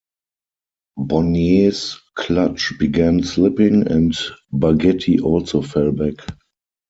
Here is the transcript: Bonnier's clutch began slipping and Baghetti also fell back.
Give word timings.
Bonnier's 0.97 2.01
clutch 2.15 2.73
began 2.79 3.21
slipping 3.21 3.85
and 3.85 4.15
Baghetti 4.51 5.19
also 5.21 5.61
fell 5.61 5.91
back. 5.91 6.15